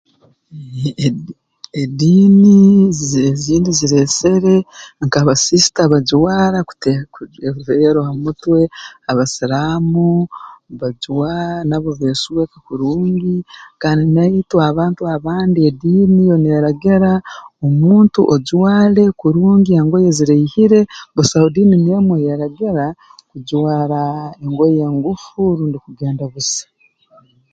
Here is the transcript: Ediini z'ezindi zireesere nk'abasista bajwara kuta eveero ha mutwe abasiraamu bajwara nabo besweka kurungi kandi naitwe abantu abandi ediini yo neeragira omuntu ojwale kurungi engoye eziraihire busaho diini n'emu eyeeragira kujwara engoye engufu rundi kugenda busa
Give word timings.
Ediini 1.83 2.55
z'ezindi 3.09 3.69
zireesere 3.79 4.55
nk'abasista 5.05 5.81
bajwara 5.91 6.59
kuta 6.69 6.89
eveero 7.49 7.99
ha 8.07 8.11
mutwe 8.23 8.59
abasiraamu 9.11 10.07
bajwara 10.79 11.53
nabo 11.69 11.91
besweka 11.99 12.57
kurungi 12.67 13.35
kandi 13.81 14.03
naitwe 14.15 14.59
abantu 14.71 15.01
abandi 15.15 15.59
ediini 15.69 16.21
yo 16.29 16.35
neeragira 16.43 17.11
omuntu 17.65 18.19
ojwale 18.33 19.03
kurungi 19.21 19.71
engoye 19.81 20.07
eziraihire 20.11 20.79
busaho 21.15 21.47
diini 21.53 21.77
n'emu 21.83 22.13
eyeeragira 22.17 22.85
kujwara 23.29 24.01
engoye 24.45 24.79
engufu 24.89 25.41
rundi 25.57 25.77
kugenda 25.85 26.23
busa 26.33 26.65